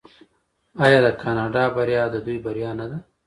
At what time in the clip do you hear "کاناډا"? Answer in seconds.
1.21-1.63